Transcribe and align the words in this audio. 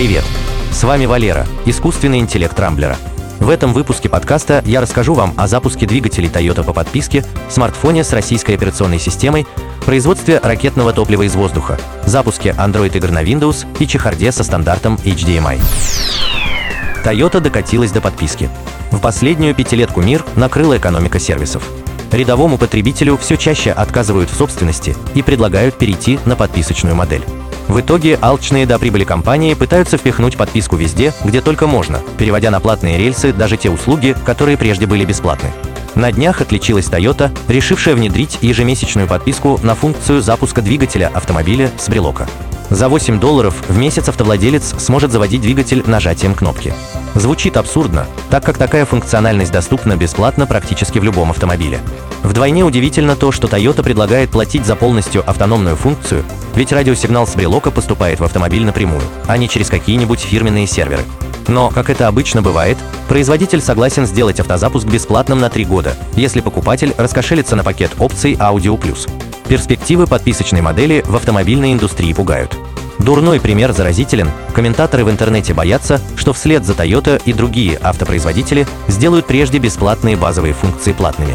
Привет! 0.00 0.24
С 0.72 0.82
вами 0.82 1.04
Валера, 1.04 1.46
искусственный 1.66 2.20
интеллект 2.20 2.58
Рамблера. 2.58 2.96
В 3.38 3.50
этом 3.50 3.74
выпуске 3.74 4.08
подкаста 4.08 4.62
я 4.64 4.80
расскажу 4.80 5.12
вам 5.12 5.34
о 5.36 5.46
запуске 5.46 5.84
двигателей 5.84 6.30
Toyota 6.30 6.64
по 6.64 6.72
подписке 6.72 7.22
смартфоне 7.50 8.02
с 8.02 8.14
российской 8.14 8.52
операционной 8.52 8.98
системой, 8.98 9.46
производстве 9.84 10.40
ракетного 10.42 10.94
топлива 10.94 11.24
из 11.24 11.34
воздуха, 11.34 11.78
запуске 12.06 12.56
Android-игр 12.58 13.10
на 13.10 13.22
Windows 13.22 13.66
и 13.78 13.86
чехарде 13.86 14.32
со 14.32 14.42
стандартом 14.42 14.94
HDMI. 15.04 15.60
Toyota 17.04 17.40
докатилась 17.40 17.92
до 17.92 18.00
подписки. 18.00 18.48
В 18.92 19.00
последнюю 19.00 19.54
пятилетку 19.54 20.00
мир 20.00 20.24
накрыла 20.34 20.78
экономика 20.78 21.18
сервисов. 21.18 21.62
Рядовому 22.10 22.56
потребителю 22.56 23.18
все 23.18 23.36
чаще 23.36 23.70
отказывают 23.70 24.30
в 24.30 24.34
собственности 24.34 24.96
и 25.14 25.20
предлагают 25.20 25.76
перейти 25.76 26.18
на 26.24 26.36
подписочную 26.36 26.96
модель. 26.96 27.22
В 27.70 27.78
итоге 27.78 28.18
алчные 28.20 28.66
до 28.66 28.80
прибыли 28.80 29.04
компании 29.04 29.54
пытаются 29.54 29.96
впихнуть 29.96 30.36
подписку 30.36 30.74
везде, 30.74 31.14
где 31.22 31.40
только 31.40 31.68
можно, 31.68 32.00
переводя 32.18 32.50
на 32.50 32.58
платные 32.58 32.98
рельсы 32.98 33.32
даже 33.32 33.56
те 33.56 33.70
услуги, 33.70 34.16
которые 34.26 34.56
прежде 34.56 34.86
были 34.86 35.04
бесплатны. 35.04 35.52
На 35.94 36.10
днях 36.10 36.40
отличилась 36.40 36.86
Toyota, 36.86 37.30
решившая 37.46 37.94
внедрить 37.94 38.38
ежемесячную 38.40 39.06
подписку 39.06 39.60
на 39.62 39.76
функцию 39.76 40.20
запуска 40.20 40.62
двигателя 40.62 41.12
автомобиля 41.14 41.70
с 41.78 41.88
брелока. 41.88 42.28
За 42.70 42.88
8 42.88 43.20
долларов 43.20 43.54
в 43.68 43.78
месяц 43.78 44.08
автовладелец 44.08 44.74
сможет 44.78 45.12
заводить 45.12 45.40
двигатель 45.40 45.84
нажатием 45.86 46.34
кнопки. 46.34 46.74
Звучит 47.14 47.56
абсурдно, 47.56 48.04
так 48.30 48.44
как 48.44 48.58
такая 48.58 48.84
функциональность 48.84 49.52
доступна 49.52 49.96
бесплатно 49.96 50.44
практически 50.44 50.98
в 50.98 51.04
любом 51.04 51.30
автомобиле. 51.30 51.78
Вдвойне 52.22 52.64
удивительно 52.64 53.16
то, 53.16 53.32
что 53.32 53.48
Toyota 53.48 53.82
предлагает 53.82 54.30
платить 54.30 54.66
за 54.66 54.76
полностью 54.76 55.28
автономную 55.28 55.76
функцию, 55.76 56.24
ведь 56.54 56.72
радиосигнал 56.72 57.26
с 57.26 57.34
брелока 57.34 57.70
поступает 57.70 58.20
в 58.20 58.24
автомобиль 58.24 58.64
напрямую, 58.64 59.02
а 59.26 59.36
не 59.36 59.48
через 59.48 59.68
какие-нибудь 59.68 60.20
фирменные 60.20 60.66
серверы. 60.66 61.02
Но, 61.48 61.70
как 61.70 61.90
это 61.90 62.06
обычно 62.06 62.42
бывает, 62.42 62.78
производитель 63.08 63.60
согласен 63.60 64.06
сделать 64.06 64.38
автозапуск 64.38 64.86
бесплатным 64.86 65.40
на 65.40 65.48
3 65.48 65.64
года, 65.64 65.96
если 66.14 66.40
покупатель 66.40 66.94
раскошелится 66.96 67.56
на 67.56 67.64
пакет 67.64 67.92
опций 67.98 68.34
Audio. 68.34 68.78
Перспективы 69.48 70.06
подписочной 70.06 70.60
модели 70.60 71.02
в 71.06 71.16
автомобильной 71.16 71.72
индустрии 71.72 72.12
пугают. 72.12 72.56
Дурной 73.00 73.40
пример 73.40 73.72
заразителен. 73.72 74.30
Комментаторы 74.52 75.04
в 75.04 75.10
интернете 75.10 75.54
боятся, 75.54 76.00
что 76.16 76.34
вслед 76.34 76.64
за 76.64 76.74
Toyota 76.74 77.20
и 77.24 77.32
другие 77.32 77.78
автопроизводители 77.82 78.66
сделают 78.88 79.26
прежде 79.26 79.58
бесплатные 79.58 80.16
базовые 80.16 80.52
функции 80.52 80.92
платными. 80.92 81.34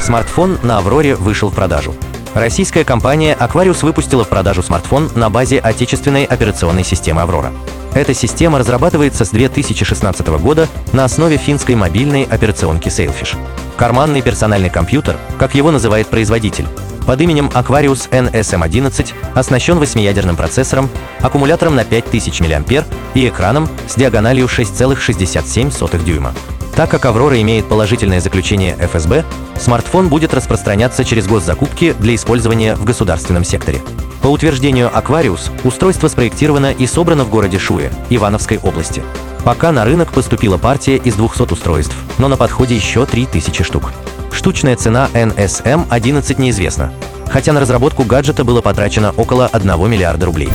Смартфон 0.00 0.58
на 0.62 0.78
Авроре 0.78 1.14
вышел 1.14 1.50
в 1.50 1.54
продажу. 1.54 1.94
Российская 2.34 2.84
компания 2.84 3.36
Aquarius 3.38 3.84
выпустила 3.84 4.24
в 4.24 4.28
продажу 4.28 4.62
смартфон 4.62 5.10
на 5.14 5.28
базе 5.30 5.58
отечественной 5.58 6.24
операционной 6.24 6.84
системы 6.84 7.22
Аврора. 7.22 7.52
Эта 7.94 8.14
система 8.14 8.58
разрабатывается 8.58 9.24
с 9.24 9.30
2016 9.30 10.26
года 10.40 10.68
на 10.92 11.04
основе 11.04 11.36
финской 11.36 11.74
мобильной 11.74 12.22
операционки 12.22 12.88
Sailfish. 12.88 13.36
Карманный 13.76 14.22
персональный 14.22 14.70
компьютер, 14.70 15.16
как 15.38 15.54
его 15.54 15.70
называет 15.70 16.06
производитель, 16.06 16.66
под 17.06 17.20
именем 17.20 17.50
Aquarius 17.52 18.08
NSM11 18.10 19.12
оснащен 19.34 19.78
восьмиядерным 19.78 20.36
процессором, 20.36 20.88
аккумулятором 21.20 21.74
на 21.74 21.84
5000 21.84 22.40
мА 22.40 22.84
и 23.14 23.28
экраном 23.28 23.68
с 23.88 23.96
диагональю 23.96 24.46
6,67 24.46 26.04
дюйма. 26.04 26.32
Так 26.74 26.90
как 26.90 27.04
Аврора 27.04 27.40
имеет 27.40 27.68
положительное 27.68 28.20
заключение 28.20 28.76
ФСБ, 28.80 29.24
смартфон 29.58 30.08
будет 30.08 30.32
распространяться 30.34 31.04
через 31.04 31.26
госзакупки 31.26 31.94
для 31.98 32.14
использования 32.14 32.74
в 32.74 32.84
государственном 32.84 33.44
секторе. 33.44 33.82
По 34.22 34.28
утверждению 34.28 34.90
Aquarius, 34.94 35.50
устройство 35.64 36.08
спроектировано 36.08 36.72
и 36.72 36.86
собрано 36.86 37.24
в 37.24 37.30
городе 37.30 37.58
Шуе, 37.58 37.90
Ивановской 38.10 38.58
области. 38.58 39.02
Пока 39.44 39.72
на 39.72 39.84
рынок 39.84 40.12
поступила 40.12 40.58
партия 40.58 40.96
из 40.96 41.14
200 41.14 41.52
устройств, 41.52 41.94
но 42.18 42.28
на 42.28 42.36
подходе 42.36 42.76
еще 42.76 43.06
3000 43.06 43.64
штук. 43.64 43.92
Штучная 44.30 44.76
цена 44.76 45.08
NSM-11 45.14 46.40
неизвестна, 46.40 46.92
хотя 47.30 47.52
на 47.52 47.60
разработку 47.60 48.04
гаджета 48.04 48.44
было 48.44 48.60
потрачено 48.60 49.12
около 49.16 49.46
1 49.46 49.90
миллиарда 49.90 50.26
рублей. 50.26 50.50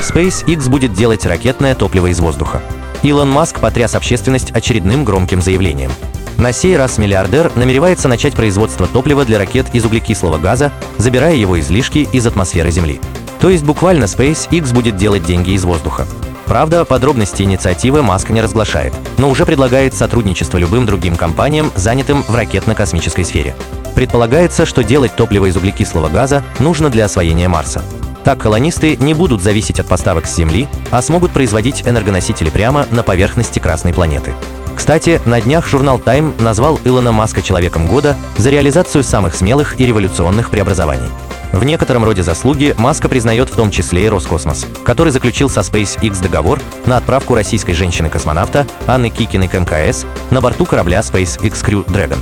SpaceX 0.00 0.68
будет 0.68 0.92
делать 0.92 1.24
ракетное 1.26 1.74
топливо 1.74 2.08
из 2.08 2.20
воздуха. 2.20 2.60
Илон 3.06 3.30
Маск 3.30 3.60
потряс 3.60 3.94
общественность 3.94 4.50
очередным 4.50 5.04
громким 5.04 5.40
заявлением– 5.40 5.92
на 6.38 6.52
сей 6.52 6.76
раз 6.76 6.98
миллиардер 6.98 7.50
намеревается 7.56 8.08
начать 8.08 8.34
производство 8.34 8.86
топлива 8.86 9.24
для 9.24 9.38
ракет 9.38 9.66
из 9.72 9.84
углекислого 9.86 10.36
газа, 10.36 10.70
забирая 10.98 11.34
его 11.34 11.58
излишки 11.58 12.06
из 12.12 12.26
атмосферы 12.26 12.70
Земли. 12.70 13.00
То 13.40 13.48
есть 13.48 13.64
буквально 13.64 14.04
SpaceX 14.04 14.74
будет 14.74 14.96
делать 14.96 15.24
деньги 15.24 15.52
из 15.52 15.64
воздуха. 15.64 16.06
Правда, 16.44 16.84
подробности 16.84 17.42
инициативы 17.42 18.02
Маск 18.02 18.28
не 18.30 18.40
разглашает, 18.40 18.92
но 19.18 19.30
уже 19.30 19.46
предлагает 19.46 19.94
сотрудничество 19.94 20.58
любым 20.58 20.86
другим 20.86 21.16
компаниям, 21.16 21.72
занятым 21.74 22.22
в 22.22 22.34
ракетно-космической 22.34 23.24
сфере. 23.24 23.56
Предполагается, 23.94 24.66
что 24.66 24.84
делать 24.84 25.16
топливо 25.16 25.46
из 25.46 25.56
углекислого 25.56 26.08
газа 26.08 26.44
нужно 26.58 26.90
для 26.90 27.06
освоения 27.06 27.48
Марса. 27.48 27.82
Так 28.26 28.40
колонисты 28.40 28.96
не 28.96 29.14
будут 29.14 29.40
зависеть 29.40 29.78
от 29.78 29.86
поставок 29.86 30.26
с 30.26 30.34
Земли, 30.34 30.66
а 30.90 31.00
смогут 31.00 31.30
производить 31.30 31.86
энергоносители 31.86 32.50
прямо 32.50 32.84
на 32.90 33.04
поверхности 33.04 33.60
Красной 33.60 33.94
планеты. 33.94 34.34
Кстати, 34.74 35.20
на 35.26 35.40
днях 35.40 35.68
журнал 35.68 36.00
Time 36.04 36.34
назвал 36.42 36.80
Илона 36.82 37.12
Маска 37.12 37.40
человеком 37.40 37.86
года 37.86 38.16
за 38.36 38.50
реализацию 38.50 39.04
самых 39.04 39.36
смелых 39.36 39.78
и 39.78 39.86
революционных 39.86 40.50
преобразований. 40.50 41.08
В 41.52 41.62
некотором 41.62 42.04
роде 42.04 42.24
заслуги 42.24 42.74
Маска 42.78 43.08
признает 43.08 43.48
в 43.48 43.54
том 43.54 43.70
числе 43.70 44.06
и 44.06 44.08
Роскосмос, 44.08 44.66
который 44.84 45.12
заключил 45.12 45.48
со 45.48 45.60
SpaceX 45.60 46.20
договор 46.20 46.60
на 46.84 46.96
отправку 46.96 47.36
российской 47.36 47.74
женщины-космонавта 47.74 48.66
Анны 48.88 49.08
Кикиной 49.08 49.46
к 49.46 49.54
МКС 49.54 50.04
на 50.32 50.40
борту 50.40 50.66
корабля 50.66 50.98
SpaceX 50.98 51.64
Crew 51.64 51.86
Dragon. 51.86 52.18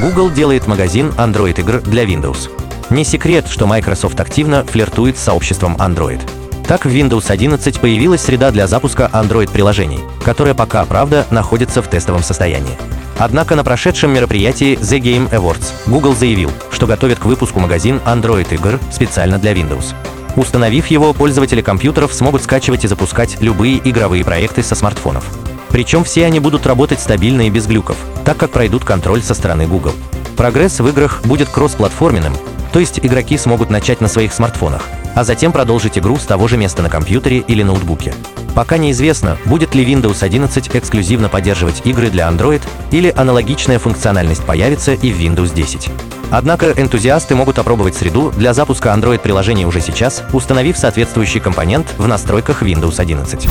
Google 0.00 0.30
делает 0.30 0.68
магазин 0.68 1.12
Android-игр 1.18 1.80
для 1.80 2.04
Windows. 2.04 2.63
Не 2.94 3.02
секрет, 3.02 3.48
что 3.48 3.66
Microsoft 3.66 4.20
активно 4.20 4.62
флиртует 4.62 5.18
с 5.18 5.22
сообществом 5.22 5.74
Android. 5.78 6.20
Так 6.68 6.84
в 6.84 6.90
Windows 6.90 7.28
11 7.28 7.80
появилась 7.80 8.20
среда 8.20 8.52
для 8.52 8.68
запуска 8.68 9.10
Android-приложений, 9.12 9.98
которая 10.24 10.54
пока, 10.54 10.84
правда, 10.84 11.26
находится 11.32 11.82
в 11.82 11.88
тестовом 11.88 12.22
состоянии. 12.22 12.78
Однако 13.18 13.56
на 13.56 13.64
прошедшем 13.64 14.12
мероприятии 14.12 14.78
The 14.78 15.00
Game 15.00 15.28
Awards 15.30 15.72
Google 15.88 16.14
заявил, 16.14 16.52
что 16.70 16.86
готовит 16.86 17.18
к 17.18 17.24
выпуску 17.24 17.58
магазин 17.58 18.00
Android-игр 18.06 18.78
специально 18.92 19.40
для 19.40 19.54
Windows. 19.54 19.92
Установив 20.36 20.86
его, 20.86 21.12
пользователи 21.14 21.62
компьютеров 21.62 22.14
смогут 22.14 22.44
скачивать 22.44 22.84
и 22.84 22.88
запускать 22.88 23.40
любые 23.40 23.80
игровые 23.82 24.24
проекты 24.24 24.62
со 24.62 24.76
смартфонов. 24.76 25.24
Причем 25.68 26.04
все 26.04 26.26
они 26.26 26.38
будут 26.38 26.64
работать 26.64 27.00
стабильно 27.00 27.48
и 27.48 27.50
без 27.50 27.66
глюков, 27.66 27.96
так 28.24 28.36
как 28.36 28.52
пройдут 28.52 28.84
контроль 28.84 29.20
со 29.20 29.34
стороны 29.34 29.66
Google. 29.66 29.94
Прогресс 30.36 30.78
в 30.78 30.86
играх 30.88 31.22
будет 31.24 31.48
кроссплатформенным, 31.48 32.34
то 32.74 32.80
есть 32.80 32.98
игроки 33.00 33.38
смогут 33.38 33.70
начать 33.70 34.00
на 34.00 34.08
своих 34.08 34.32
смартфонах, 34.32 34.88
а 35.14 35.22
затем 35.22 35.52
продолжить 35.52 35.96
игру 35.96 36.16
с 36.16 36.24
того 36.24 36.48
же 36.48 36.56
места 36.56 36.82
на 36.82 36.90
компьютере 36.90 37.38
или 37.38 37.62
ноутбуке. 37.62 38.12
Пока 38.56 38.78
неизвестно, 38.78 39.38
будет 39.44 39.76
ли 39.76 39.84
Windows 39.84 40.24
11 40.24 40.74
эксклюзивно 40.74 41.28
поддерживать 41.28 41.82
игры 41.84 42.10
для 42.10 42.28
Android 42.28 42.62
или 42.90 43.14
аналогичная 43.14 43.78
функциональность 43.78 44.42
появится 44.42 44.92
и 44.92 45.12
в 45.12 45.20
Windows 45.20 45.54
10. 45.54 45.88
Однако 46.32 46.72
энтузиасты 46.72 47.36
могут 47.36 47.60
опробовать 47.60 47.94
среду 47.94 48.32
для 48.36 48.52
запуска 48.52 48.88
Android-приложений 48.88 49.66
уже 49.66 49.80
сейчас, 49.80 50.24
установив 50.32 50.76
соответствующий 50.76 51.38
компонент 51.38 51.94
в 51.96 52.08
настройках 52.08 52.64
Windows 52.64 52.98
11. 52.98 53.48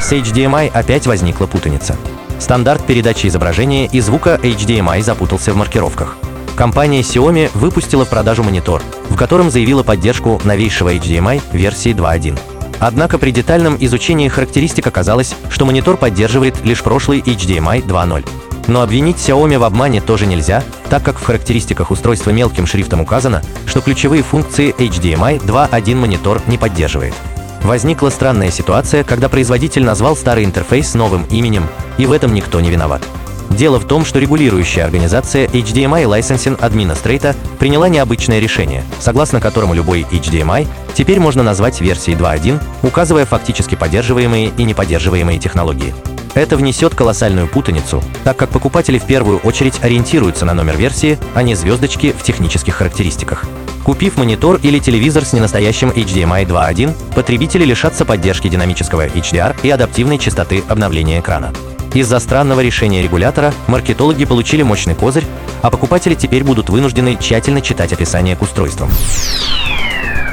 С 0.00 0.12
HDMI 0.12 0.72
опять 0.72 1.06
возникла 1.06 1.46
путаница. 1.46 1.94
Стандарт 2.40 2.84
передачи 2.84 3.28
изображения 3.28 3.86
и 3.86 4.00
звука 4.00 4.40
HDMI 4.42 5.02
запутался 5.04 5.52
в 5.52 5.56
маркировках 5.56 6.16
компания 6.56 7.02
Xiaomi 7.02 7.50
выпустила 7.54 8.04
в 8.04 8.08
продажу 8.08 8.42
монитор, 8.42 8.82
в 9.10 9.16
котором 9.16 9.50
заявила 9.50 9.84
поддержку 9.84 10.40
новейшего 10.42 10.92
HDMI 10.94 11.40
версии 11.52 11.94
2.1. 11.94 12.36
Однако 12.80 13.18
при 13.18 13.30
детальном 13.30 13.76
изучении 13.78 14.28
характеристик 14.28 14.86
оказалось, 14.86 15.34
что 15.50 15.64
монитор 15.64 15.96
поддерживает 15.96 16.64
лишь 16.64 16.82
прошлый 16.82 17.20
HDMI 17.20 17.86
2.0. 17.86 18.28
Но 18.66 18.82
обвинить 18.82 19.16
Xiaomi 19.18 19.58
в 19.58 19.64
обмане 19.64 20.00
тоже 20.00 20.26
нельзя, 20.26 20.64
так 20.90 21.02
как 21.02 21.18
в 21.18 21.24
характеристиках 21.24 21.90
устройства 21.90 22.30
мелким 22.30 22.66
шрифтом 22.66 23.00
указано, 23.00 23.42
что 23.66 23.80
ключевые 23.80 24.22
функции 24.22 24.74
HDMI 24.76 25.44
2.1 25.44 25.94
монитор 25.94 26.42
не 26.48 26.58
поддерживает. 26.58 27.14
Возникла 27.62 28.10
странная 28.10 28.50
ситуация, 28.50 29.04
когда 29.04 29.28
производитель 29.28 29.84
назвал 29.84 30.16
старый 30.16 30.44
интерфейс 30.44 30.94
новым 30.94 31.24
именем, 31.30 31.66
и 31.98 32.06
в 32.06 32.12
этом 32.12 32.34
никто 32.34 32.60
не 32.60 32.70
виноват. 32.70 33.02
Дело 33.50 33.78
в 33.78 33.86
том, 33.86 34.04
что 34.04 34.18
регулирующая 34.18 34.84
организация 34.84 35.46
HDMI 35.46 36.04
Licensing 36.04 36.58
Administrator 36.58 37.34
приняла 37.58 37.88
необычное 37.88 38.38
решение, 38.38 38.84
согласно 39.00 39.40
которому 39.40 39.74
любой 39.74 40.02
HDMI 40.10 40.66
теперь 40.94 41.20
можно 41.20 41.42
назвать 41.42 41.80
версией 41.80 42.18
2.1, 42.18 42.60
указывая 42.82 43.24
фактически 43.24 43.74
поддерживаемые 43.74 44.52
и 44.56 44.64
неподдерживаемые 44.64 45.38
технологии. 45.38 45.94
Это 46.34 46.58
внесет 46.58 46.94
колоссальную 46.94 47.48
путаницу, 47.48 48.02
так 48.22 48.36
как 48.36 48.50
покупатели 48.50 48.98
в 48.98 49.06
первую 49.06 49.38
очередь 49.38 49.82
ориентируются 49.82 50.44
на 50.44 50.52
номер 50.52 50.76
версии, 50.76 51.18
а 51.34 51.42
не 51.42 51.54
звездочки 51.54 52.12
в 52.12 52.22
технических 52.22 52.74
характеристиках. 52.74 53.46
Купив 53.82 54.18
монитор 54.18 54.56
или 54.62 54.78
телевизор 54.78 55.24
с 55.24 55.32
ненастоящим 55.32 55.90
HDMI 55.90 56.44
2.1, 56.44 57.14
потребители 57.14 57.64
лишатся 57.64 58.04
поддержки 58.04 58.48
динамического 58.48 59.06
HDR 59.06 59.56
и 59.62 59.70
адаптивной 59.70 60.18
частоты 60.18 60.62
обновления 60.68 61.20
экрана. 61.20 61.52
Из-за 61.94 62.18
странного 62.18 62.60
решения 62.60 63.02
регулятора 63.02 63.54
маркетологи 63.66 64.24
получили 64.24 64.62
мощный 64.62 64.94
козырь, 64.94 65.24
а 65.62 65.70
покупатели 65.70 66.14
теперь 66.14 66.44
будут 66.44 66.68
вынуждены 66.68 67.16
тщательно 67.18 67.60
читать 67.60 67.92
описание 67.92 68.36
к 68.36 68.42
устройствам. 68.42 68.90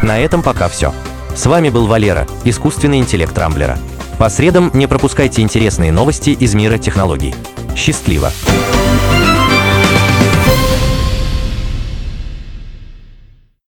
На 0.02 0.20
этом 0.20 0.44
пока 0.44 0.68
все. 0.68 0.94
С 1.36 1.46
вами 1.46 1.70
был 1.70 1.88
Валера, 1.88 2.28
искусственный 2.44 3.00
интеллект 3.00 3.38
Рамблера. 3.38 3.78
По 4.20 4.30
средам 4.30 4.70
не 4.74 4.88
пропускайте 4.88 5.42
интересные 5.42 5.92
новости 5.92 6.30
из 6.32 6.54
мира 6.54 6.78
технологий. 6.78 7.34
Счастливо! 7.76 8.32